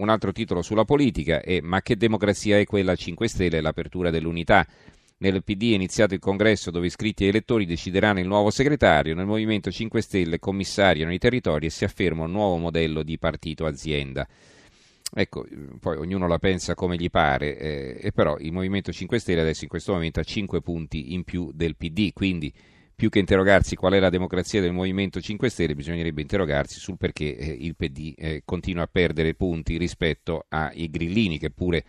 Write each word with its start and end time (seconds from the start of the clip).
un 0.00 0.08
altro 0.08 0.32
titolo 0.32 0.62
sulla 0.62 0.84
politica 0.84 1.40
è 1.40 1.60
Ma 1.60 1.82
che 1.82 1.96
democrazia 1.96 2.58
è 2.58 2.64
quella 2.64 2.94
5 2.94 3.28
Stelle? 3.28 3.60
L'apertura 3.60 4.10
dell'unità. 4.10 4.66
Nel 5.18 5.44
PD 5.44 5.72
è 5.72 5.74
iniziato 5.74 6.14
il 6.14 6.20
congresso 6.20 6.70
dove 6.70 6.86
iscritti 6.86 7.24
e 7.24 7.28
elettori 7.28 7.66
decideranno 7.66 8.20
il 8.20 8.26
nuovo 8.26 8.50
segretario. 8.50 9.14
Nel 9.14 9.26
Movimento 9.26 9.70
5 9.70 10.00
Stelle 10.00 10.38
commissariano 10.38 11.12
i 11.12 11.18
territori 11.18 11.66
e 11.66 11.70
si 11.70 11.84
afferma 11.84 12.24
un 12.24 12.30
nuovo 12.30 12.56
modello 12.56 13.02
di 13.02 13.18
partito 13.18 13.66
azienda. 13.66 14.26
Ecco, 15.12 15.44
poi 15.80 15.96
ognuno 15.96 16.26
la 16.26 16.38
pensa 16.38 16.74
come 16.74 16.96
gli 16.96 17.10
pare, 17.10 17.58
eh, 17.58 17.98
e 18.00 18.12
però 18.12 18.38
il 18.38 18.52
Movimento 18.52 18.92
5 18.92 19.18
Stelle 19.18 19.40
adesso 19.40 19.64
in 19.64 19.68
questo 19.68 19.92
momento 19.92 20.20
ha 20.20 20.24
5 20.24 20.62
punti 20.62 21.12
in 21.12 21.24
più 21.24 21.50
del 21.52 21.76
PD, 21.76 22.12
quindi 22.14 22.50
più 23.00 23.08
che 23.08 23.18
interrogarsi 23.18 23.76
qual 23.76 23.94
è 23.94 23.98
la 23.98 24.10
democrazia 24.10 24.60
del 24.60 24.74
Movimento 24.74 25.22
5 25.22 25.48
Stelle, 25.48 25.74
bisognerebbe 25.74 26.20
interrogarsi 26.20 26.78
sul 26.78 26.98
perché 26.98 27.34
eh, 27.34 27.46
il 27.58 27.74
PD 27.74 28.12
eh, 28.14 28.42
continua 28.44 28.82
a 28.82 28.88
perdere 28.92 29.32
punti 29.32 29.78
rispetto 29.78 30.44
ai 30.50 30.90
grillini 30.90 31.38
che 31.38 31.48
pure 31.48 31.82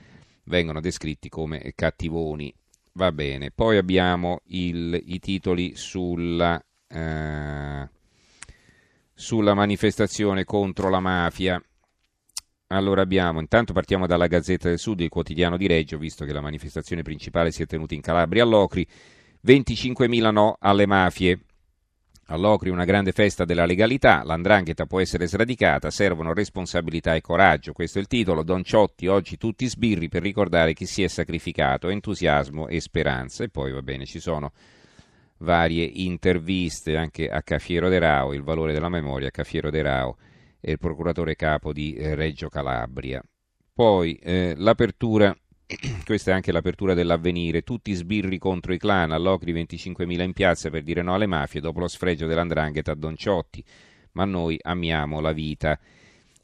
vengono 0.45 0.79
descritti 0.79 1.27
come 1.27 1.73
cattivoni. 1.75 2.55
Va 2.93 3.11
bene, 3.11 3.51
poi 3.51 3.75
abbiamo 3.75 4.39
il, 4.45 4.97
i 5.07 5.19
titoli 5.19 5.75
sulla, 5.75 6.63
eh, 6.87 7.89
sulla 9.13 9.53
manifestazione 9.53 10.45
contro 10.45 10.89
la 10.89 11.01
mafia. 11.01 11.61
Allora 12.67 13.01
abbiamo, 13.01 13.41
intanto 13.41 13.73
partiamo 13.73 14.07
dalla 14.07 14.27
Gazzetta 14.27 14.69
del 14.69 14.79
Sud, 14.79 15.01
il 15.01 15.09
quotidiano 15.09 15.57
di 15.57 15.67
Reggio, 15.67 15.97
visto 15.97 16.23
che 16.23 16.31
la 16.31 16.39
manifestazione 16.39 17.01
principale 17.01 17.51
si 17.51 17.63
è 17.63 17.65
tenuta 17.65 17.95
in 17.95 17.99
Calabria 17.99 18.43
all'Ocri, 18.43 18.87
25.000 19.45 20.31
no 20.31 20.57
alle 20.59 20.85
mafie. 20.85 21.39
All'Ocri 22.27 22.69
una 22.69 22.85
grande 22.85 23.11
festa 23.11 23.43
della 23.43 23.65
legalità, 23.65 24.23
l'andrangheta 24.23 24.85
può 24.85 25.01
essere 25.01 25.27
sradicata, 25.27 25.91
servono 25.91 26.33
responsabilità 26.33 27.15
e 27.15 27.21
coraggio. 27.21 27.73
Questo 27.73 27.97
è 27.97 28.01
il 28.01 28.07
titolo. 28.07 28.43
Don 28.43 28.63
Ciotti, 28.63 29.07
oggi 29.07 29.37
tutti 29.37 29.67
sbirri 29.67 30.07
per 30.07 30.21
ricordare 30.21 30.73
chi 30.73 30.85
si 30.85 31.03
è 31.03 31.07
sacrificato, 31.07 31.89
entusiasmo 31.89 32.67
e 32.67 32.79
speranza. 32.79 33.43
E 33.43 33.49
poi 33.49 33.71
va 33.71 33.81
bene, 33.81 34.05
ci 34.05 34.19
sono 34.19 34.53
varie 35.39 35.83
interviste 35.83 36.95
anche 36.95 37.27
a 37.27 37.41
Cafiero 37.41 37.89
De 37.89 37.99
Rao, 37.99 38.33
il 38.33 38.43
valore 38.43 38.73
della 38.73 38.89
memoria, 38.89 39.29
Cafiero 39.31 39.69
De 39.69 39.81
Rao 39.81 40.17
è 40.61 40.69
il 40.69 40.77
procuratore 40.77 41.35
capo 41.35 41.73
di 41.73 41.95
eh, 41.95 42.13
Reggio 42.13 42.47
Calabria. 42.47 43.21
Poi 43.73 44.13
eh, 44.15 44.53
l'apertura, 44.55 45.35
questa 46.05 46.31
è 46.31 46.33
anche 46.33 46.51
l'apertura 46.51 46.93
dell'avvenire, 46.93 47.61
tutti 47.61 47.93
sbirri 47.93 48.37
contro 48.37 48.73
i 48.73 48.77
clan, 48.77 49.11
all'Ocri 49.11 49.53
25.000 49.53 50.21
in 50.21 50.33
piazza 50.33 50.69
per 50.69 50.83
dire 50.83 51.01
no 51.01 51.13
alle 51.13 51.27
mafie 51.27 51.61
dopo 51.61 51.79
lo 51.79 51.87
sfregio 51.87 52.27
dell'andrangheta 52.27 52.91
a 52.91 52.95
Don 52.95 53.15
Ciotti, 53.15 53.63
ma 54.13 54.25
noi 54.25 54.57
amiamo 54.61 55.19
la 55.19 55.31
vita. 55.31 55.79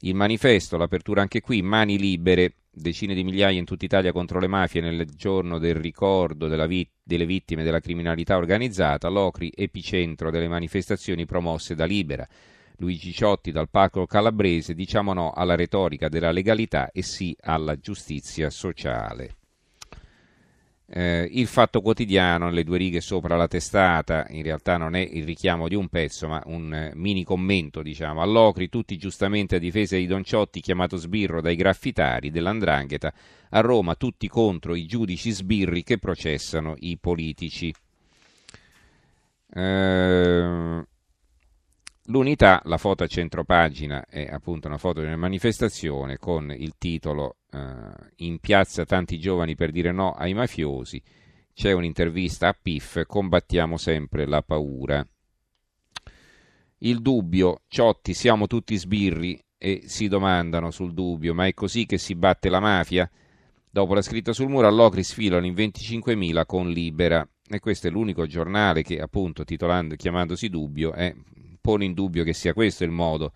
Il 0.00 0.14
manifesto, 0.14 0.76
l'apertura 0.76 1.20
anche 1.20 1.40
qui, 1.40 1.60
mani 1.60 1.98
libere, 1.98 2.54
decine 2.70 3.14
di 3.14 3.24
migliaia 3.24 3.58
in 3.58 3.64
tutta 3.64 3.84
Italia 3.84 4.12
contro 4.12 4.38
le 4.38 4.46
mafie 4.46 4.80
nel 4.80 5.04
giorno 5.06 5.58
del 5.58 5.74
ricordo 5.74 6.46
vit- 6.66 6.92
delle 7.02 7.26
vittime 7.26 7.64
della 7.64 7.80
criminalità 7.80 8.36
organizzata, 8.36 9.08
l'Ocri 9.08 9.52
epicentro 9.54 10.30
delle 10.30 10.48
manifestazioni 10.48 11.26
promosse 11.26 11.74
da 11.74 11.84
Libera. 11.84 12.26
Luigi 12.78 13.12
Ciotti 13.12 13.50
dal 13.50 13.68
Parco 13.68 14.06
Calabrese, 14.06 14.74
diciamo 14.74 15.12
no 15.12 15.32
alla 15.32 15.56
retorica 15.56 16.08
della 16.08 16.30
legalità 16.30 16.90
e 16.92 17.02
sì 17.02 17.36
alla 17.40 17.76
giustizia 17.76 18.50
sociale. 18.50 19.36
Eh, 20.90 21.28
il 21.32 21.46
fatto 21.48 21.82
quotidiano, 21.82 22.48
le 22.48 22.64
due 22.64 22.78
righe 22.78 23.02
sopra 23.02 23.36
la 23.36 23.46
testata, 23.46 24.26
in 24.30 24.42
realtà 24.42 24.78
non 24.78 24.94
è 24.94 25.00
il 25.00 25.24
richiamo 25.24 25.68
di 25.68 25.74
un 25.74 25.88
pezzo, 25.88 26.28
ma 26.28 26.42
un 26.46 26.72
eh, 26.72 26.92
mini 26.94 27.24
commento, 27.24 27.82
diciamo. 27.82 28.22
All'Ocri, 28.22 28.70
tutti 28.70 28.96
giustamente 28.96 29.56
a 29.56 29.58
difesa 29.58 29.96
di 29.96 30.06
Don 30.06 30.24
Ciotti, 30.24 30.60
chiamato 30.60 30.96
sbirro 30.96 31.42
dai 31.42 31.56
graffitari 31.56 32.30
dell'Andrangheta. 32.30 33.12
A 33.50 33.60
Roma, 33.60 33.96
tutti 33.96 34.28
contro 34.28 34.74
i 34.74 34.86
giudici 34.86 35.30
sbirri 35.30 35.82
che 35.82 35.98
processano 35.98 36.74
i 36.78 36.96
politici. 36.96 37.74
Eh, 39.52 40.82
L'unità, 42.10 42.62
la 42.64 42.78
foto 42.78 43.04
a 43.04 43.06
centropagina, 43.06 44.06
è 44.06 44.26
appunto 44.30 44.66
una 44.66 44.78
foto 44.78 45.00
di 45.00 45.06
una 45.06 45.16
manifestazione 45.16 46.16
con 46.16 46.50
il 46.56 46.74
titolo 46.78 47.36
eh, 47.50 47.58
In 48.16 48.38
piazza 48.38 48.86
tanti 48.86 49.18
giovani 49.18 49.54
per 49.54 49.70
dire 49.70 49.92
no 49.92 50.12
ai 50.12 50.32
mafiosi. 50.32 51.02
C'è 51.52 51.72
un'intervista 51.72 52.48
a 52.48 52.56
PIF, 52.60 53.04
combattiamo 53.04 53.76
sempre 53.76 54.26
la 54.26 54.40
paura. 54.40 55.06
Il 56.78 57.02
dubbio, 57.02 57.62
Ciotti, 57.68 58.14
siamo 58.14 58.46
tutti 58.46 58.74
sbirri 58.76 59.38
e 59.58 59.82
si 59.84 60.08
domandano 60.08 60.70
sul 60.70 60.94
dubbio, 60.94 61.34
ma 61.34 61.44
è 61.44 61.52
così 61.52 61.84
che 61.84 61.98
si 61.98 62.14
batte 62.14 62.48
la 62.48 62.60
mafia? 62.60 63.10
Dopo 63.68 63.92
la 63.92 64.00
scritta 64.00 64.32
sul 64.32 64.48
muro, 64.48 64.66
all'Ocri 64.66 65.02
sfilano 65.02 65.44
in 65.44 65.52
25.000 65.52 66.46
con 66.46 66.70
Libera. 66.70 67.28
E 67.46 67.58
questo 67.58 67.88
è 67.88 67.90
l'unico 67.90 68.26
giornale 68.26 68.82
che, 68.82 68.98
appunto, 68.98 69.44
chiamandosi 69.44 70.48
Dubbio, 70.48 70.92
è 70.92 71.14
pone 71.68 71.84
in 71.84 71.92
dubbio 71.92 72.24
che 72.24 72.32
sia 72.32 72.54
questo 72.54 72.84
il 72.84 72.90
modo 72.90 73.30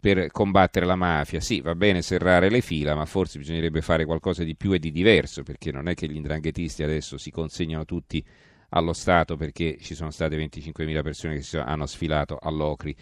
per 0.00 0.30
combattere 0.30 0.86
la 0.86 0.96
mafia. 0.96 1.40
Sì, 1.40 1.60
va 1.60 1.74
bene 1.74 2.00
serrare 2.00 2.48
le 2.48 2.62
fila, 2.62 2.94
ma 2.94 3.04
forse 3.04 3.38
bisognerebbe 3.38 3.82
fare 3.82 4.06
qualcosa 4.06 4.44
di 4.44 4.56
più 4.56 4.72
e 4.72 4.78
di 4.78 4.90
diverso, 4.90 5.42
perché 5.42 5.70
non 5.70 5.86
è 5.86 5.92
che 5.92 6.08
gli 6.08 6.16
indranghetisti 6.16 6.82
adesso 6.82 7.18
si 7.18 7.30
consegnano 7.30 7.84
tutti 7.84 8.24
allo 8.70 8.94
Stato 8.94 9.36
perché 9.36 9.76
ci 9.78 9.94
sono 9.94 10.10
state 10.10 10.38
25.000 10.38 11.02
persone 11.02 11.38
che 11.38 11.58
hanno 11.58 11.84
sfilato 11.84 12.38
all'Ocri. 12.40 12.96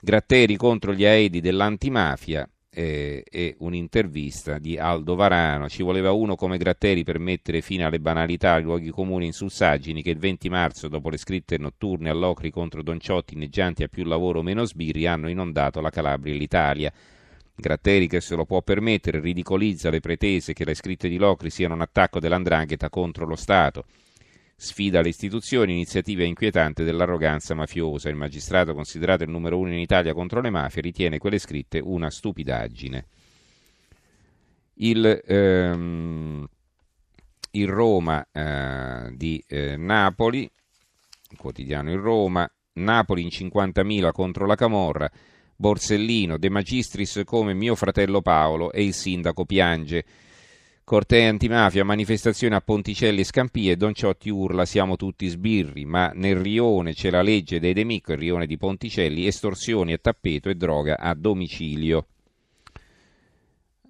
Gratteri 0.00 0.56
contro 0.56 0.92
gli 0.92 1.04
aedi 1.04 1.40
dell'antimafia 1.40 2.48
eh, 2.74 3.22
e 3.30 3.54
un'intervista 3.58 4.58
di 4.58 4.78
Aldo 4.78 5.14
Varano. 5.14 5.68
Ci 5.68 5.82
voleva 5.82 6.12
uno 6.12 6.36
come 6.36 6.56
Gratteri 6.56 7.04
per 7.04 7.18
mettere 7.18 7.60
fine 7.60 7.84
alle 7.84 8.00
banalità, 8.00 8.54
ai 8.54 8.62
luoghi 8.62 8.90
comuni 8.90 9.26
insulsaggini 9.26 10.02
che 10.02 10.10
il 10.10 10.18
20 10.18 10.48
marzo, 10.48 10.88
dopo 10.88 11.10
le 11.10 11.18
scritte 11.18 11.58
notturne 11.58 12.08
all'Ocri 12.08 12.50
contro 12.50 12.82
Don 12.82 12.98
Ciotti, 12.98 13.34
inneggianti 13.34 13.82
a 13.82 13.88
più 13.88 14.04
lavoro 14.04 14.42
meno 14.42 14.64
sbirri, 14.64 15.06
hanno 15.06 15.28
inondato 15.28 15.80
la 15.80 15.90
Calabria 15.90 16.32
e 16.32 16.36
l'Italia. 16.38 16.92
Gratteri, 17.54 18.08
che 18.08 18.20
se 18.20 18.34
lo 18.34 18.46
può 18.46 18.62
permettere, 18.62 19.20
ridicolizza 19.20 19.90
le 19.90 20.00
pretese 20.00 20.54
che 20.54 20.64
le 20.64 20.74
scritte 20.74 21.08
di 21.08 21.18
Locri 21.18 21.50
siano 21.50 21.74
un 21.74 21.82
attacco 21.82 22.18
dell'andrangheta 22.18 22.88
contro 22.88 23.26
lo 23.26 23.36
Stato 23.36 23.84
sfida 24.62 25.00
le 25.00 25.08
istituzioni, 25.08 25.72
iniziativa 25.72 26.22
inquietante 26.22 26.84
dell'arroganza 26.84 27.52
mafiosa. 27.52 28.08
Il 28.08 28.14
magistrato, 28.14 28.74
considerato 28.74 29.24
il 29.24 29.28
numero 29.28 29.58
uno 29.58 29.72
in 29.72 29.80
Italia 29.80 30.14
contro 30.14 30.40
le 30.40 30.50
mafie, 30.50 30.82
ritiene 30.82 31.18
quelle 31.18 31.38
scritte 31.38 31.80
una 31.80 32.10
stupidaggine. 32.10 33.06
Il, 34.74 35.22
ehm, 35.26 36.46
il 37.50 37.68
Roma 37.68 38.24
eh, 38.30 39.12
di 39.16 39.42
eh, 39.48 39.76
Napoli, 39.76 40.48
quotidiano 41.36 41.90
il 41.90 41.98
Roma, 41.98 42.48
Napoli 42.74 43.22
in 43.22 43.28
50.000 43.28 44.12
contro 44.12 44.46
la 44.46 44.54
Camorra, 44.54 45.10
Borsellino, 45.56 46.38
De 46.38 46.48
Magistris 46.48 47.22
come 47.24 47.52
mio 47.52 47.74
fratello 47.74 48.22
Paolo 48.22 48.70
e 48.70 48.84
il 48.84 48.94
sindaco 48.94 49.44
piange. 49.44 50.04
Cortei 50.84 51.26
antimafia, 51.26 51.84
manifestazione 51.84 52.56
a 52.56 52.60
Ponticelli 52.60 53.20
e 53.20 53.24
Scampie, 53.24 53.76
Don 53.76 53.94
Ciotti 53.94 54.30
urla 54.30 54.64
siamo 54.64 54.96
tutti 54.96 55.28
sbirri, 55.28 55.84
ma 55.84 56.10
nel 56.12 56.36
rione 56.36 56.92
c'è 56.92 57.08
la 57.08 57.22
legge 57.22 57.60
dei 57.60 57.72
Demico, 57.72 58.12
il 58.12 58.18
rione 58.18 58.46
di 58.46 58.58
Ponticelli, 58.58 59.26
estorsioni 59.26 59.92
a 59.92 59.98
tappeto 59.98 60.48
e 60.48 60.56
droga 60.56 60.98
a 60.98 61.14
domicilio. 61.14 62.06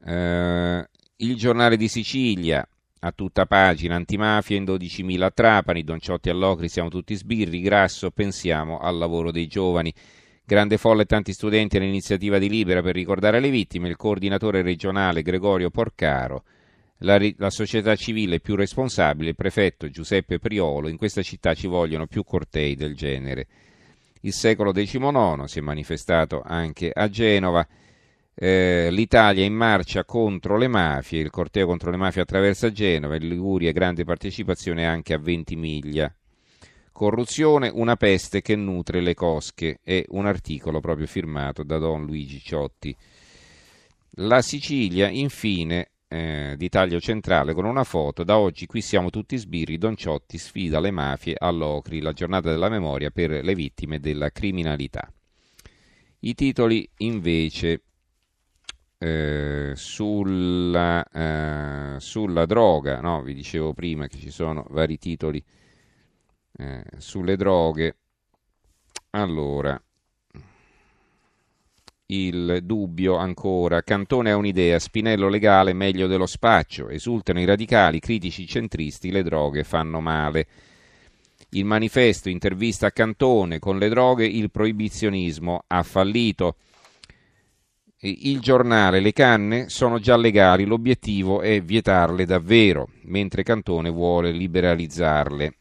Eh, 0.05 0.89
il 1.17 1.35
giornale 1.37 1.79
di 1.79 1.89
Sicilia, 1.89 2.65
a 3.01 3.13
tutta 3.13 3.47
pagina, 3.47 3.95
antimafia 3.95 4.59
in 4.59 4.65
12.000 4.65 5.23
a 5.23 5.31
Trapani, 5.31 5.85
Don 5.85 5.99
Ciotti 5.99 6.29
all'Ocri, 6.29 6.69
siamo 6.69 6.91
tutti 6.91 7.15
sbirri, 7.15 7.63
grasso, 7.63 8.11
pensiamo 8.11 8.79
al 8.79 8.99
lavoro 8.99 9.33
dei 9.33 9.47
giovani. 9.47 9.93
Grande 10.45 10.77
folla 10.77 11.03
e 11.03 11.07
tanti 11.07 11.33
studenti 11.33 11.79
all'iniziativa 11.79 12.39
di 12.39 12.51
Libera 12.51 12.83
per 12.83 12.95
ricordare 12.95 13.41
le 13.41 13.49
vittime, 13.49 13.89
il 13.89 13.97
coordinatore 13.97 14.61
regionale 14.61 15.23
Gregorio 15.23 15.71
Porcaro 15.71 16.45
la, 17.03 17.21
la, 17.37 17.51
società 17.51 17.95
civile 17.97 18.41
più 18.41 18.55
responsabile, 18.55 19.31
il 19.31 19.37
prefetto 19.37 19.89
Giuseppe 19.89 20.39
Priolo, 20.39 20.89
in 20.89 20.97
questa 20.97 21.23
città 21.23 21.55
ci 21.55 21.67
vogliono 21.67 22.07
più 22.07 22.25
cortei 22.25 22.75
del 22.75 22.95
genere. 22.95 23.47
Il 24.23 24.33
secolo 24.33 24.73
XIX 24.73 25.45
si 25.45 25.59
è 25.59 25.63
manifestato 25.63 26.43
anche 26.45 26.91
a 26.93 27.09
Genova. 27.09 27.67
Eh, 28.35 28.89
L'Italia 28.91 29.45
in 29.45 29.55
marcia 29.55 30.05
contro 30.05 30.57
le 30.57 30.69
mafie, 30.69 31.21
il 31.21 31.31
corteo 31.31 31.67
contro 31.67 31.91
le 31.91 31.97
mafie 31.97 32.23
attraversa 32.23 32.71
Genova, 32.71 33.17
in 33.17 33.29
Liguria 33.29 33.73
grande 33.73 34.05
partecipazione 34.05 34.87
anche 34.87 35.13
a 35.13 35.19
Ventimiglia. 35.19 36.15
Corruzione, 36.93 37.71
una 37.73 37.97
peste 37.97 38.43
che 38.43 38.55
nutre 38.55 39.01
le 39.01 39.15
cosche, 39.15 39.81
è 39.83 40.05
un 40.11 40.27
articolo 40.27 40.79
proprio 40.79 41.07
firmato 41.07 41.65
da 41.65 41.79
Don 41.79 42.05
Luigi 42.05 42.39
Ciotti. 42.39 42.97
La 44.17 44.43
Sicilia, 44.43 45.09
infine, 45.09 45.92
eh, 46.13 46.57
di 46.59 46.69
taglio 46.69 47.01
centrale 47.01 47.55
con 47.55 47.65
una 47.65 47.85
foto. 47.85 48.23
Da 48.23 48.37
oggi 48.37 48.67
qui 48.67 48.83
siamo 48.83 49.09
tutti 49.09 49.39
sbirri. 49.39 49.79
Don 49.79 49.97
Ciotti 49.97 50.37
sfida 50.37 50.79
le 50.79 50.91
mafie 50.91 51.35
all'Ocri, 51.39 52.01
la 52.01 52.13
giornata 52.13 52.51
della 52.51 52.69
memoria 52.69 53.11
per 53.11 53.31
le 53.31 53.55
vittime 53.55 53.99
della 53.99 54.31
criminalità. 54.31 55.11
I 56.21 56.35
titoli 56.35 56.87
invece 56.99 57.83
eh, 58.99 59.73
sulla, 59.75 61.03
eh, 61.03 61.99
sulla, 61.99 62.45
droga, 62.45 63.01
no? 63.01 63.23
vi 63.23 63.33
dicevo 63.33 63.73
prima 63.73 64.07
che 64.07 64.19
ci 64.19 64.31
sono 64.31 64.67
vari 64.69 64.99
titoli 64.99 65.43
eh, 66.59 66.85
sulle 66.99 67.37
droghe. 67.37 67.97
Allora, 69.15 69.83
il 72.13 72.61
dubbio 72.63 73.17
ancora. 73.17 73.83
Cantone 73.83 74.31
ha 74.31 74.37
un'idea, 74.37 74.79
Spinello 74.79 75.29
legale 75.29 75.73
meglio 75.73 76.07
dello 76.07 76.27
spaccio. 76.27 76.89
Esultano 76.89 77.41
i 77.41 77.45
radicali, 77.45 78.01
critici 78.01 78.47
centristi, 78.47 79.11
le 79.11 79.23
droghe 79.23 79.65
fanno 79.65 80.01
male. 80.01 80.47
Il 81.51 81.65
manifesto 81.65 82.29
intervista 82.29 82.87
a 82.87 82.93
Cantone 82.93 83.59
con 83.59 83.79
le 83.79 83.89
droghe, 83.89 84.27
il 84.27 84.51
proibizionismo 84.51 85.65
ha 85.67 85.83
fallito. 85.83 86.57
Il 88.05 88.41
giornale, 88.41 89.01
le 89.01 89.13
canne 89.13 89.69
sono 89.69 90.01
già 90.01 90.17
legali, 90.17 90.65
l'obiettivo 90.65 91.41
è 91.41 91.63
vietarle 91.63 92.25
davvero, 92.25 92.89
mentre 93.03 93.45
Cantone 93.45 93.91
vuole 93.91 94.33
liberalizzarle. 94.33 95.55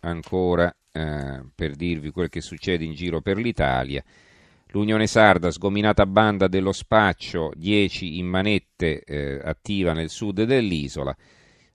Ancora 0.00 0.74
eh, 0.90 1.42
per 1.54 1.76
dirvi 1.76 2.10
quel 2.10 2.28
che 2.28 2.40
succede 2.40 2.84
in 2.84 2.94
giro 2.94 3.20
per 3.20 3.36
l'Italia. 3.36 4.02
L'Unione 4.72 5.08
Sarda, 5.08 5.50
sgominata 5.50 6.06
banda 6.06 6.46
dello 6.46 6.70
spaccio, 6.70 7.50
10 7.56 8.18
in 8.18 8.26
manette, 8.26 9.02
eh, 9.02 9.40
attiva 9.42 9.92
nel 9.92 10.10
sud 10.10 10.44
dell'isola. 10.44 11.16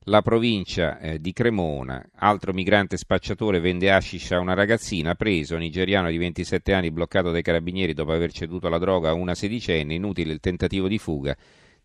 La 0.05 0.21
provincia 0.21 0.97
eh, 0.99 1.19
di 1.19 1.33
Cremona, 1.33 2.01
altro 2.15 2.53
migrante 2.53 2.95
spacciatore 2.95 3.59
vende 3.59 3.91
hashish 3.91 4.31
a 4.31 4.39
una 4.39 4.53
ragazzina, 4.53 5.13
preso, 5.15 5.57
nigeriano 5.57 6.09
di 6.09 6.17
27 6.17 6.71
anni, 6.73 6.89
bloccato 6.89 7.31
dai 7.31 7.41
carabinieri 7.41 7.93
dopo 7.93 8.13
aver 8.13 8.31
ceduto 8.31 8.69
la 8.69 8.77
droga 8.77 9.09
a 9.09 9.13
una 9.13 9.35
sedicenne, 9.35 9.95
inutile 9.95 10.31
il 10.31 10.39
tentativo 10.39 10.87
di 10.87 10.97
fuga. 10.97 11.35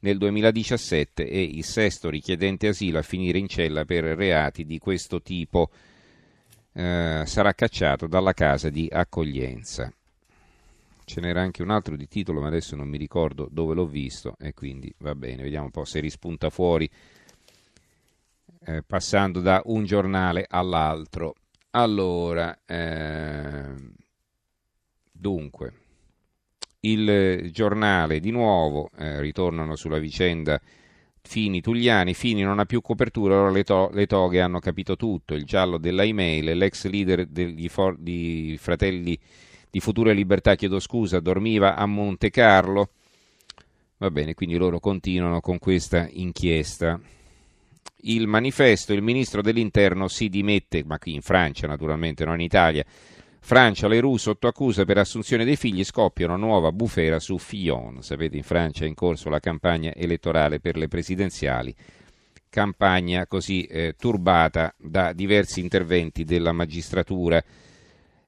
Nel 0.01 0.17
2017 0.17 1.29
e 1.29 1.43
il 1.43 1.65
sesto 1.65 2.09
richiedente 2.09 2.69
asilo 2.69 2.99
a 2.99 3.03
finire 3.03 3.39
in 3.39 3.49
cella 3.49 3.85
per 3.85 4.05
reati 4.05 4.65
di 4.65 4.79
questo 4.79 5.21
tipo. 5.23 5.71
Eh, 6.73 7.23
sarà 7.27 7.53
cacciato 7.53 8.07
dalla 8.07 8.33
casa 8.33 8.71
di 8.71 8.89
accoglienza 8.89 9.93
ce 11.05 11.21
n'era 11.21 11.41
anche 11.41 11.63
un 11.63 11.71
altro 11.71 11.97
di 11.97 12.07
titolo, 12.09 12.41
ma 12.41 12.49
adesso 12.49 12.77
non 12.77 12.89
mi 12.89 12.99
ricordo 12.99 13.49
dove 13.51 13.75
l'ho 13.75 13.87
visto 13.87 14.37
e 14.39 14.55
quindi 14.55 14.93
va 14.99 15.15
bene, 15.15 15.43
vediamo 15.43 15.67
un 15.67 15.71
po' 15.71 15.85
se 15.85 16.01
rispunta 16.01 16.51
fuori. 16.51 16.89
Eh, 18.67 18.83
passando 18.83 19.41
da 19.41 19.63
un 19.65 19.85
giornale 19.85 20.47
all'altro. 20.49 21.35
Allora, 21.71 22.59
eh, 22.67 23.75
dunque, 25.11 25.73
il 26.81 27.51
giornale 27.53 28.21
di 28.21 28.31
nuovo, 28.31 28.91
eh, 28.99 29.21
ritornano 29.21 29.77
sulla 29.77 29.99
vicenda 29.99 30.61
Fini 31.23 31.61
Tugliani, 31.61 32.15
Fini 32.15 32.43
non 32.43 32.59
ha 32.59 32.65
più 32.65 32.81
copertura, 32.81 33.41
ora 33.41 33.51
le, 33.51 33.65
to- 33.65 33.91
le 33.93 34.07
toghe 34.07 34.41
hanno 34.41 34.59
capito 34.59 34.97
tutto, 34.97 35.35
il 35.35 35.45
giallo 35.45 35.79
della 35.79 36.05
email, 36.05 36.57
l'ex 36.57 36.87
leader 36.87 37.27
degli 37.27 37.69
for- 37.69 37.99
di 37.99 38.57
Fratelli 38.59 39.19
di 39.71 39.81
Futura 39.81 40.13
Libertà, 40.13 40.57
chiedo 40.57 40.81
scusa, 40.81 41.21
dormiva 41.21 41.77
a 41.77 41.87
Monte 41.87 42.31
Carlo. 42.31 42.91
Va 43.99 44.11
bene, 44.11 44.35
quindi 44.35 44.57
loro 44.57 44.81
continuano 44.81 45.41
con 45.41 45.59
questa 45.59 46.09
inchiesta. 46.11 46.99
Il 48.03 48.27
manifesto, 48.27 48.93
il 48.93 49.03
ministro 49.03 49.43
dell'interno 49.43 50.09
si 50.09 50.29
dimette, 50.29 50.83
ma 50.85 50.99
qui 50.99 51.15
in 51.15 51.21
Francia 51.21 51.67
naturalmente, 51.67 52.25
non 52.25 52.35
in 52.35 52.47
Italia. 52.47 52.85
Francia, 53.43 53.89
Leroux 53.89 54.19
sotto 54.19 54.49
accusa 54.49 54.85
per 54.85 54.99
assunzione 54.99 55.45
dei 55.45 55.57
figli, 55.57 55.85
scoppia 55.85 56.27
una 56.27 56.37
nuova 56.37 56.73
bufera 56.73 57.19
su 57.19 57.39
Fillon. 57.39 58.03
Sapete, 58.03 58.37
in 58.37 58.43
Francia 58.43 58.85
è 58.85 58.89
in 58.89 58.95
corso 58.95 59.29
la 59.29 59.41
campagna 59.41 59.93
elettorale 59.95 60.61
per 60.61 60.77
le 60.77 60.89
presidenziali, 60.89 61.75
campagna 62.49 63.27
così 63.27 63.65
eh, 63.65 63.95
turbata 63.99 64.75
da 64.79 65.13
diversi 65.13 65.61
interventi 65.61 66.25
della 66.25 66.53
magistratura 66.53 67.43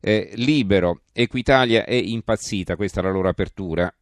eh, 0.04 0.32
libero, 0.34 1.02
Equitalia 1.12 1.84
è 1.84 1.94
impazzita, 1.94 2.75
questa 2.75 2.99
è 2.99 3.04
la 3.04 3.12
loro 3.12 3.28
apertura. 3.28 3.93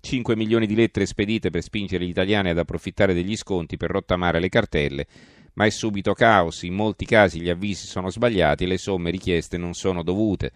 5 0.00 0.36
milioni 0.36 0.64
di 0.66 0.76
lettere 0.76 1.06
spedite 1.06 1.50
per 1.50 1.62
spingere 1.62 2.06
gli 2.06 2.10
italiani 2.10 2.50
ad 2.50 2.58
approfittare 2.58 3.14
degli 3.14 3.34
sconti 3.34 3.76
per 3.76 3.90
rottamare 3.90 4.38
le 4.38 4.48
cartelle, 4.48 5.06
ma 5.54 5.64
è 5.64 5.70
subito 5.70 6.12
caos, 6.14 6.62
in 6.62 6.74
molti 6.74 7.04
casi 7.04 7.40
gli 7.40 7.50
avvisi 7.50 7.88
sono 7.88 8.10
sbagliati 8.10 8.62
e 8.62 8.68
le 8.68 8.78
somme 8.78 9.10
richieste 9.10 9.58
non 9.58 9.74
sono 9.74 10.04
dovute. 10.04 10.52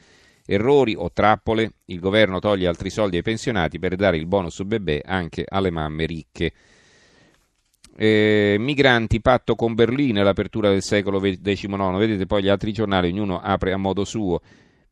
Errori 0.46 0.94
o 0.94 1.10
trappole, 1.10 1.78
il 1.86 1.98
governo 1.98 2.38
toglie 2.38 2.68
altri 2.68 2.88
soldi 2.88 3.16
ai 3.16 3.22
pensionati 3.22 3.80
per 3.80 3.96
dare 3.96 4.16
il 4.16 4.26
bonus 4.26 4.62
bebè 4.62 5.00
anche 5.04 5.44
alle 5.44 5.70
mamme 5.70 6.06
ricche. 6.06 6.52
Eh, 7.94 8.56
migranti, 8.58 9.20
patto 9.20 9.54
con 9.54 9.74
Berlino, 9.74 10.22
l'apertura 10.22 10.70
del 10.70 10.82
secolo 10.82 11.20
XIX. 11.20 11.96
Vedete 11.96 12.26
poi 12.26 12.42
gli 12.42 12.48
altri 12.48 12.72
giornali, 12.72 13.08
ognuno 13.08 13.38
apre 13.40 13.72
a 13.72 13.76
modo 13.76 14.04
suo. 14.04 14.40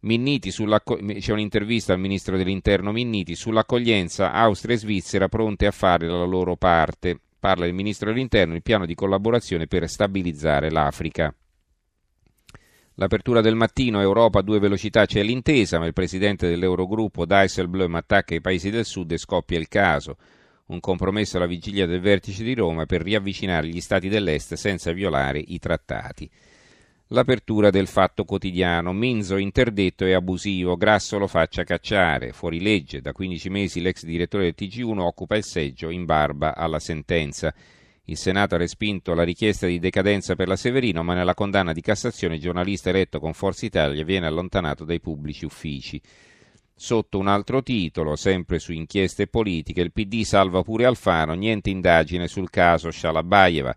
Minniti 0.00 0.50
c'è 0.50 1.32
un'intervista 1.32 1.92
al 1.92 2.00
ministro 2.00 2.36
dell'interno 2.36 2.90
Minniti 2.90 3.34
sull'accoglienza 3.34 4.32
Austria 4.32 4.74
e 4.74 4.78
Svizzera 4.78 5.28
pronte 5.28 5.66
a 5.66 5.70
fare 5.70 6.06
la 6.06 6.24
loro 6.24 6.56
parte. 6.56 7.18
Parla 7.38 7.66
il 7.66 7.74
ministro 7.74 8.10
dell'interno, 8.10 8.54
il 8.54 8.62
piano 8.62 8.86
di 8.86 8.94
collaborazione 8.94 9.66
per 9.66 9.88
stabilizzare 9.88 10.70
l'Africa. 10.70 11.34
L'apertura 12.94 13.40
del 13.40 13.54
mattino, 13.54 14.00
Europa 14.00 14.40
a 14.40 14.42
due 14.42 14.58
velocità, 14.58 15.06
c'è 15.06 15.22
l'intesa, 15.22 15.78
ma 15.78 15.86
il 15.86 15.94
presidente 15.94 16.48
dell'Eurogruppo 16.48 17.24
Dijsselbloem 17.24 17.94
attacca 17.94 18.34
i 18.34 18.42
paesi 18.42 18.68
del 18.68 18.84
sud 18.84 19.12
e 19.12 19.18
scoppia 19.18 19.58
il 19.58 19.68
caso 19.68 20.16
un 20.70 20.80
compromesso 20.80 21.36
alla 21.36 21.46
vigilia 21.46 21.86
del 21.86 22.00
vertice 22.00 22.44
di 22.44 22.54
Roma 22.54 22.86
per 22.86 23.02
riavvicinare 23.02 23.66
gli 23.66 23.80
stati 23.80 24.08
dell'Est 24.08 24.54
senza 24.54 24.92
violare 24.92 25.42
i 25.44 25.58
trattati. 25.58 26.30
L'apertura 27.08 27.70
del 27.70 27.88
fatto 27.88 28.24
quotidiano, 28.24 28.92
Minzo 28.92 29.36
interdetto 29.36 30.04
e 30.04 30.12
abusivo, 30.12 30.76
Grasso 30.76 31.18
lo 31.18 31.26
faccia 31.26 31.64
cacciare, 31.64 32.32
fuori 32.32 32.60
legge, 32.60 33.00
da 33.00 33.12
15 33.12 33.50
mesi 33.50 33.80
l'ex 33.80 34.04
direttore 34.04 34.44
del 34.44 34.54
TG1 34.56 34.98
occupa 34.98 35.36
il 35.36 35.42
seggio 35.42 35.90
in 35.90 36.04
barba 36.04 36.54
alla 36.54 36.78
sentenza. 36.78 37.52
Il 38.04 38.16
Senato 38.16 38.54
ha 38.54 38.58
respinto 38.58 39.12
la 39.12 39.24
richiesta 39.24 39.66
di 39.66 39.80
decadenza 39.80 40.36
per 40.36 40.46
la 40.46 40.54
Severino, 40.54 41.02
ma 41.02 41.14
nella 41.14 41.34
condanna 41.34 41.72
di 41.72 41.80
Cassazione 41.80 42.36
il 42.36 42.40
giornalista 42.40 42.90
eletto 42.90 43.18
con 43.18 43.32
Forza 43.32 43.66
Italia 43.66 44.04
viene 44.04 44.26
allontanato 44.26 44.84
dai 44.84 45.00
pubblici 45.00 45.44
uffici. 45.44 46.00
Sotto 46.82 47.18
un 47.18 47.28
altro 47.28 47.62
titolo, 47.62 48.16
sempre 48.16 48.58
su 48.58 48.72
inchieste 48.72 49.26
politiche, 49.26 49.82
il 49.82 49.92
PD 49.92 50.22
salva 50.22 50.62
pure 50.62 50.86
Alfano, 50.86 51.34
niente 51.34 51.68
indagine 51.68 52.26
sul 52.26 52.48
caso 52.48 52.90
Shalabayeva. 52.90 53.76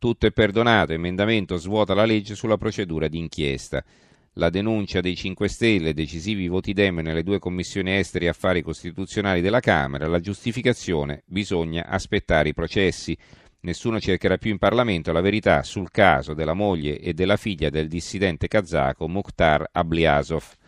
Tutto 0.00 0.26
è 0.26 0.32
perdonato, 0.32 0.92
emendamento 0.92 1.56
svuota 1.58 1.94
la 1.94 2.04
legge 2.04 2.34
sulla 2.34 2.56
procedura 2.56 3.06
di 3.06 3.18
inchiesta. 3.18 3.84
La 4.32 4.50
denuncia 4.50 5.00
dei 5.00 5.14
5 5.14 5.46
Stelle, 5.46 5.94
decisivi 5.94 6.48
voti 6.48 6.72
dem 6.72 6.98
nelle 6.98 7.22
due 7.22 7.38
commissioni 7.38 7.96
esteri 7.96 8.24
e 8.24 8.30
affari 8.30 8.62
costituzionali 8.62 9.40
della 9.40 9.60
Camera, 9.60 10.08
la 10.08 10.18
giustificazione, 10.18 11.22
bisogna 11.26 11.86
aspettare 11.86 12.48
i 12.48 12.54
processi. 12.54 13.16
Nessuno 13.60 14.00
cercherà 14.00 14.38
più 14.38 14.50
in 14.50 14.58
Parlamento 14.58 15.12
la 15.12 15.20
verità 15.20 15.62
sul 15.62 15.92
caso 15.92 16.34
della 16.34 16.54
moglie 16.54 16.98
e 16.98 17.14
della 17.14 17.36
figlia 17.36 17.70
del 17.70 17.86
dissidente 17.86 18.48
kazako 18.48 19.06
Mukhtar 19.06 19.68
Abliasov 19.70 20.58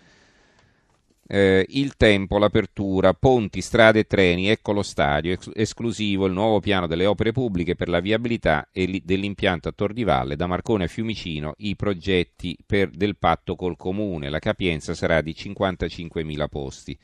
eh, 1.35 1.65
il 1.71 1.97
tempo, 1.97 2.37
l'apertura, 2.37 3.15
ponti, 3.15 3.63
strade 3.63 4.01
e 4.01 4.05
treni, 4.05 4.49
ecco 4.49 4.73
lo 4.73 4.83
stadio, 4.83 5.33
es- 5.33 5.51
esclusivo 5.55 6.27
il 6.27 6.35
nuovo 6.35 6.61
piano 6.61 6.87
delle 6.87 7.07
opere 7.07 7.33
pubbliche 7.33 7.75
per 7.75 7.89
la 7.89 8.01
viabilità 8.01 8.69
e 8.71 8.85
li- 8.85 9.01
dell'impianto 9.03 9.69
a 9.69 9.73
Tor 9.73 9.95
di 9.95 10.05
Valle, 10.05 10.37
da 10.37 10.47
Marcone 10.47 10.85
a 10.85 10.89
Fiumicino, 10.89 11.55
i 11.59 11.75
progetti 11.75 12.55
per, 12.67 12.91
del 12.91 13.17
patto 13.17 13.57
col 13.57 13.79
comune, 13.79 14.29
la 14.29 14.41
capienza 14.41 14.93
sarà 14.93 15.23
di 15.23 15.33
55.000 15.33 16.49
posti. 16.49 16.99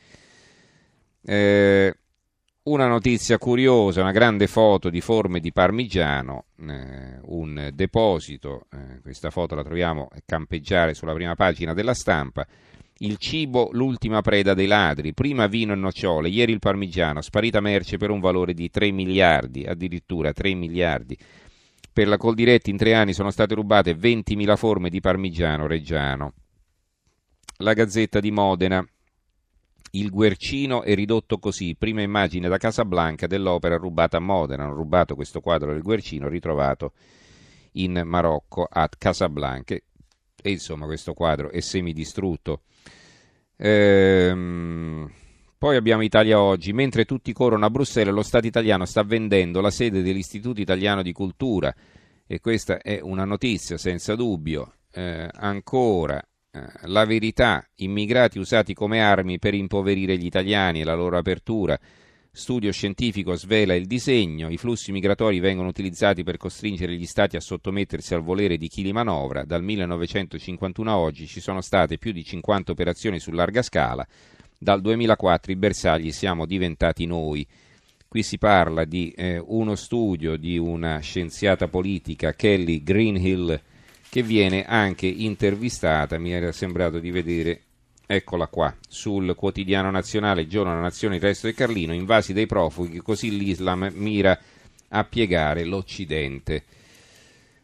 Eh, 1.25 1.97
una 2.64 2.87
notizia 2.87 3.38
curiosa, 3.38 4.02
una 4.02 4.12
grande 4.12 4.47
foto 4.47 4.90
di 4.90 5.00
forme 5.00 5.40
di 5.40 5.52
parmigiano, 5.52 6.44
eh, 6.68 7.18
un 7.23 7.70
deposito, 7.73 8.66
eh, 8.73 9.00
questa 9.00 9.30
foto 9.30 9.54
la 9.54 9.64
troviamo 9.64 10.11
campeggiare 10.26 10.92
sulla 10.92 11.14
prima 11.14 11.35
pagina 11.35 11.73
della 11.73 11.94
stampa, 11.94 12.47
il 12.99 13.17
cibo, 13.17 13.69
l'ultima 13.73 14.23
preda 14.23 14.55
dei 14.55 14.67
ladri, 14.67 15.14
prima 15.14 15.47
vino 15.47 15.73
e 15.73 15.76
nocciole, 15.76 16.28
ieri 16.28 16.52
il 16.52 16.59
parmigiano, 16.59 17.21
sparita 17.21 17.61
merce 17.61 17.97
per 17.97 18.11
un 18.11 18.19
valore 18.19 18.55
di 18.55 18.71
3 18.71 18.90
miliardi, 18.90 19.64
addirittura 19.64 20.33
3 20.33 20.55
miliardi. 20.55 21.17
Per 21.93 22.09
la 22.09 22.17
Coldiretti 22.17 22.71
in 22.71 22.76
tre 22.76 22.95
anni 22.95 23.12
sono 23.12 23.31
state 23.31 23.55
rubate 23.55 23.95
20.000 23.95 24.57
forme 24.57 24.88
di 24.88 25.00
parmigiano 25.00 25.67
reggiano. 25.67 26.33
La 27.59 27.73
Gazzetta 27.73 28.21
di 28.21 28.31
Modena. 28.31 28.87
Il 29.93 30.11
Guercino 30.11 30.83
è 30.83 30.95
ridotto 30.95 31.38
così, 31.38 31.75
prima 31.76 32.02
immagine 32.02 32.49
da 32.49 32.59
Casablanca 32.59 33.26
dell'opera 33.26 33.76
rubata 33.76 34.19
a 34.19 34.21
Modena. 34.21 34.64
Hanno 34.64 34.75
rubato 34.75 35.14
questo 35.14 35.40
quadro 35.40 35.73
del 35.73 35.83
Guercino 35.83 36.28
ritrovato 36.28 36.93
in 37.73 38.00
Marocco 38.05 38.67
a 38.71 38.88
Casablanca. 38.97 39.76
E 40.40 40.50
insomma 40.50 40.87
questo 40.87 41.14
quadro 41.14 41.50
è 41.50 41.61
semidistrutto. 41.61 42.62
Ehm, 43.57 45.11
Poi 45.59 45.76
abbiamo 45.76 46.02
Italia 46.02 46.40
Oggi. 46.40 46.73
Mentre 46.73 47.04
tutti 47.04 47.33
corrono 47.33 47.66
a 47.66 47.71
Bruxelles, 47.71 48.14
lo 48.14 48.23
Stato 48.23 48.47
italiano 48.47 48.85
sta 48.85 49.02
vendendo 49.02 49.61
la 49.61 49.71
sede 49.71 50.02
dell'Istituto 50.02 50.61
Italiano 50.61 51.02
di 51.02 51.12
Cultura. 51.12 51.75
E 52.26 52.38
questa 52.40 52.78
è 52.78 53.00
una 53.02 53.25
notizia, 53.25 53.76
senza 53.76 54.14
dubbio. 54.14 54.75
Eh, 54.92 55.28
ancora, 55.33 56.23
eh, 56.52 56.61
la 56.83 57.04
verità, 57.04 57.66
immigrati 57.76 58.38
usati 58.38 58.73
come 58.73 59.00
armi 59.00 59.38
per 59.40 59.54
impoverire 59.54 60.16
gli 60.16 60.26
italiani 60.26 60.83
e 60.83 60.85
la 60.85 60.95
loro 60.95 61.18
apertura. 61.18 61.76
Studio 62.38 62.71
scientifico 62.71 63.35
svela 63.35 63.75
il 63.75 63.87
disegno, 63.87 64.49
i 64.49 64.57
flussi 64.57 64.92
migratori 64.92 65.40
vengono 65.40 65.68
utilizzati 65.68 66.23
per 66.23 66.37
costringere 66.37 66.95
gli 66.95 67.04
stati 67.04 67.35
a 67.35 67.40
sottomettersi 67.40 68.14
al 68.14 68.23
volere 68.23 68.57
di 68.57 68.68
chi 68.68 68.83
li 68.85 68.92
manovra. 68.92 69.45
Dal 69.45 69.62
1951 69.62 70.88
a 70.88 70.97
oggi 70.97 71.26
ci 71.26 71.40
sono 71.40 71.61
state 71.61 71.99
più 71.99 72.12
di 72.12 72.23
50 72.23 72.71
operazioni 72.71 73.18
su 73.18 73.33
larga 73.33 73.62
scala 73.62 74.07
dal 74.57 74.80
2004 74.80 75.52
i 75.52 75.57
bersagli 75.57 76.12
siamo 76.12 76.47
diventati 76.47 77.07
noi. 77.07 77.47
Qui 78.07 78.23
si 78.23 78.38
parla 78.38 78.85
di 78.85 79.11
eh, 79.11 79.42
uno 79.45 79.75
studio 79.75 80.37
di 80.37 80.59
una 80.59 80.99
scienziata 81.00 81.68
politica, 81.68 82.35
Kelly 82.35 82.83
Greenhill, 82.83 83.61
che 84.09 84.23
viene 84.23 84.64
anche 84.64 85.07
intervistata, 85.07 86.18
mi 86.18 86.33
era 86.33 86.50
sembrato 86.52 86.99
di 86.99 87.11
vedere, 87.11 87.62
eccola 88.10 88.46
qua, 88.46 88.74
sul 88.88 89.34
quotidiano 89.34 89.90
nazionale 89.90 90.46
Giorno 90.46 90.80
Nazione 90.80 91.16
il 91.16 91.20
resto 91.20 91.46
del 91.46 91.54
Carlino, 91.54 91.92
invasi 91.92 92.32
dai 92.32 92.46
profughi, 92.46 93.00
così 93.00 93.36
l'Islam 93.36 93.90
mira 93.92 94.38
a 94.88 95.04
piegare 95.04 95.64
l'Occidente. 95.64 96.64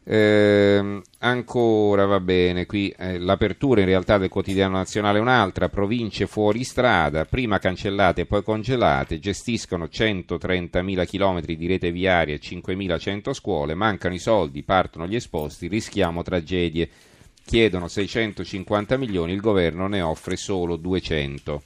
Eh, 0.07 1.01
ancora 1.17 2.05
va 2.05 2.19
bene, 2.19 2.67
qui 2.67 2.93
eh, 2.95 3.17
l'apertura 3.17 3.79
in 3.79 3.87
realtà 3.87 4.19
del 4.19 4.29
quotidiano 4.29 4.75
nazionale 4.75 5.17
è 5.17 5.21
un'altra, 5.21 5.67
province 5.67 6.27
fuori 6.27 6.63
strada, 6.63 7.25
prima 7.25 7.57
cancellate 7.57 8.21
e 8.21 8.25
poi 8.27 8.43
congelate, 8.43 9.17
gestiscono 9.17 9.85
130.000 9.85 11.07
km 11.07 11.41
di 11.41 11.65
rete 11.65 11.91
viaria 11.91 12.35
e 12.35 12.39
5.100 12.39 13.33
scuole, 13.33 13.73
mancano 13.73 14.13
i 14.13 14.19
soldi, 14.19 14.61
partono 14.61 15.07
gli 15.07 15.15
esposti, 15.15 15.67
rischiamo 15.67 16.21
tragedie, 16.21 16.87
chiedono 17.45 17.87
650 17.87 18.97
milioni, 18.97 19.31
il 19.31 19.39
governo 19.39 19.87
ne 19.87 20.01
offre 20.01 20.35
solo 20.35 20.75
200. 20.75 21.63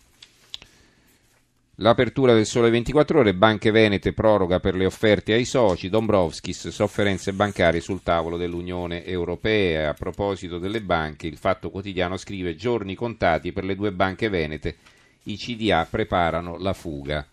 L'apertura 1.82 2.34
del 2.34 2.46
Sole 2.46 2.70
24 2.70 3.20
Ore, 3.20 3.34
Banche 3.34 3.72
Venete 3.72 4.12
proroga 4.12 4.60
per 4.60 4.76
le 4.76 4.86
offerte 4.86 5.32
ai 5.32 5.46
soci, 5.46 5.88
Dombrovskis, 5.88 6.68
sofferenze 6.68 7.32
bancarie 7.32 7.80
sul 7.80 8.04
tavolo 8.04 8.36
dell'Unione 8.36 9.06
Europea. 9.06 9.90
A 9.90 9.94
proposito 9.94 10.58
delle 10.58 10.82
banche, 10.82 11.28
il 11.28 11.38
Fatto 11.38 11.70
Quotidiano 11.70 12.18
scrive 12.18 12.58
giorni 12.58 12.96
contati 12.96 13.54
per 13.54 13.64
le 13.64 13.76
due 13.76 13.94
banche 13.94 14.28
venete, 14.28 14.76
i 15.24 15.38
CDA 15.38 15.88
preparano 15.90 16.58
la 16.58 16.74
fuga. 16.74 17.26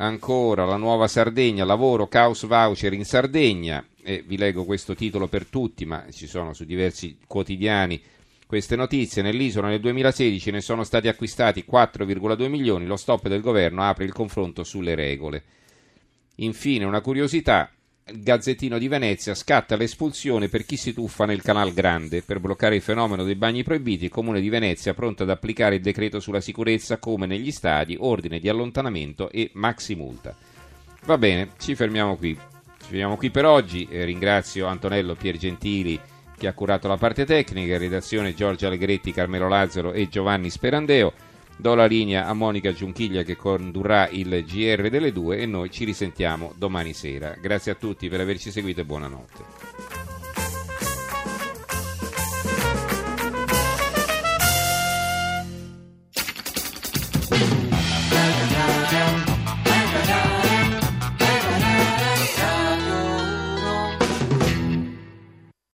Ancora 0.00 0.64
la 0.64 0.76
nuova 0.76 1.08
Sardegna, 1.08 1.66
lavoro, 1.66 2.08
caos 2.08 2.46
voucher 2.46 2.94
in 2.94 3.04
Sardegna, 3.04 3.84
e 4.02 4.24
vi 4.26 4.38
leggo 4.38 4.64
questo 4.64 4.94
titolo 4.94 5.28
per 5.28 5.44
tutti, 5.44 5.84
ma 5.84 6.06
ci 6.10 6.26
sono 6.26 6.54
su 6.54 6.64
diversi 6.64 7.18
quotidiani 7.26 8.00
queste 8.46 8.76
notizie. 8.76 9.20
Nell'isola 9.20 9.68
nel 9.68 9.80
2016 9.80 10.52
ne 10.52 10.62
sono 10.62 10.84
stati 10.84 11.06
acquistati 11.06 11.66
4,2 11.70 12.48
milioni, 12.48 12.86
lo 12.86 12.96
stop 12.96 13.28
del 13.28 13.42
governo 13.42 13.82
apre 13.82 14.06
il 14.06 14.14
confronto 14.14 14.64
sulle 14.64 14.94
regole. 14.94 15.42
Infine 16.36 16.86
una 16.86 17.02
curiosità, 17.02 17.70
Gazzettino 18.04 18.78
di 18.78 18.88
Venezia 18.88 19.34
scatta 19.34 19.76
l'espulsione 19.76 20.48
per 20.48 20.64
chi 20.64 20.76
si 20.76 20.92
tuffa 20.92 21.26
nel 21.26 21.42
Canal 21.42 21.72
Grande. 21.72 22.22
Per 22.22 22.40
bloccare 22.40 22.76
il 22.76 22.82
fenomeno 22.82 23.24
dei 23.24 23.36
bagni 23.36 23.62
proibiti, 23.62 24.04
il 24.04 24.10
Comune 24.10 24.40
di 24.40 24.48
Venezia 24.48 24.92
è 24.92 24.94
pronto 24.94 25.22
ad 25.22 25.30
applicare 25.30 25.76
il 25.76 25.80
decreto 25.80 26.20
sulla 26.20 26.40
sicurezza 26.40 26.98
come 26.98 27.26
negli 27.26 27.52
stadi, 27.52 27.96
ordine 27.98 28.40
di 28.40 28.48
allontanamento 28.48 29.30
e 29.30 29.50
maxi 29.54 29.94
multa. 29.94 30.36
Va 31.04 31.18
bene, 31.18 31.50
ci 31.58 31.74
fermiamo 31.74 32.16
qui. 32.16 32.34
Ci 32.34 32.86
fermiamo 32.86 33.16
qui 33.16 33.30
per 33.30 33.44
oggi. 33.44 33.86
Eh, 33.90 34.04
ringrazio 34.04 34.66
Antonello 34.66 35.14
Piergentili 35.14 36.00
che 36.36 36.46
ha 36.46 36.54
curato 36.54 36.88
la 36.88 36.96
parte 36.96 37.26
tecnica, 37.26 37.76
redazione 37.76 38.34
Giorgio 38.34 38.66
Allegretti, 38.66 39.12
Carmelo 39.12 39.46
Lazzaro 39.46 39.92
e 39.92 40.08
Giovanni 40.08 40.48
Sperandeo. 40.48 41.12
Do 41.60 41.74
la 41.74 41.84
linea 41.84 42.26
a 42.26 42.32
Monica 42.32 42.72
Giunchiglia 42.72 43.22
che 43.22 43.36
condurrà 43.36 44.08
il 44.08 44.46
GR 44.46 44.88
delle 44.88 45.12
due 45.12 45.36
e 45.40 45.44
noi 45.44 45.70
ci 45.70 45.84
risentiamo 45.84 46.54
domani 46.56 46.94
sera. 46.94 47.36
Grazie 47.38 47.72
a 47.72 47.74
tutti 47.74 48.08
per 48.08 48.20
averci 48.20 48.50
seguito 48.50 48.80
e 48.80 48.84
buonanotte. 48.86 49.89